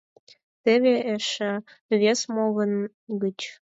[0.63, 1.51] Теве эше...
[1.99, 2.69] вес могыр
[3.21, 3.39] гыч...